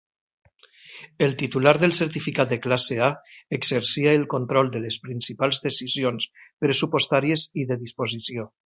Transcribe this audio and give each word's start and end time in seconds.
El 1.25 1.35
titular 1.41 1.73
del 1.83 1.93
certificat 1.97 2.49
de 2.55 2.59
classe 2.63 2.97
A 3.09 3.11
exercia 3.59 4.17
el 4.21 4.27
control 4.35 4.75
de 4.77 4.83
les 4.87 5.01
principals 5.07 5.63
decisions 5.69 6.31
pressupostàries 6.65 7.49
i 7.65 7.73
de 7.75 7.81
disposició. 7.89 8.53